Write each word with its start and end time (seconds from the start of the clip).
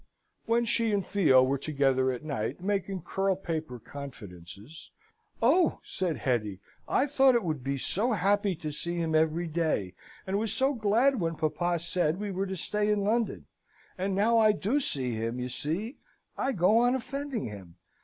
When 0.47 0.65
she 0.65 0.91
and 0.93 1.05
Theo 1.05 1.43
were 1.43 1.59
together 1.59 2.11
at 2.11 2.23
night, 2.23 2.59
making 2.59 3.03
curl 3.03 3.35
paper 3.35 3.77
confidences, 3.77 4.89
"Oh!" 5.43 5.79
said 5.83 6.17
Hetty, 6.17 6.59
"I 6.87 7.05
thought 7.05 7.35
it 7.35 7.43
would 7.43 7.63
be 7.63 7.77
so 7.77 8.13
happy 8.13 8.55
to 8.55 8.71
see 8.71 8.95
him 8.95 9.13
every 9.13 9.45
day, 9.45 9.93
and 10.25 10.39
was 10.39 10.51
so 10.51 10.73
glad 10.73 11.19
when 11.19 11.35
papa 11.35 11.77
said 11.77 12.19
we 12.19 12.31
were 12.31 12.47
to 12.47 12.57
stay 12.57 12.89
in 12.89 13.03
London! 13.03 13.45
And 13.95 14.15
now 14.15 14.39
I 14.39 14.53
do 14.53 14.79
see 14.79 15.13
him, 15.13 15.39
you 15.39 15.49
see, 15.49 15.97
I 16.35 16.51
go 16.53 16.79
on 16.79 16.95
offending 16.95 17.43
him. 17.43 17.75